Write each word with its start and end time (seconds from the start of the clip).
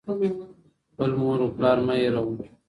•خپل 0.91 1.11
مور 1.19 1.39
و 1.41 1.47
پلار 1.55 1.77
مه 1.85 1.95
هېروه. 2.01 2.43